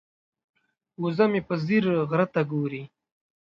وزه 1.01 1.25
مې 1.31 1.41
په 1.47 1.53
ځیر 1.65 1.85
غره 2.09 2.25
ته 2.33 2.41
ګوري. 2.51 2.83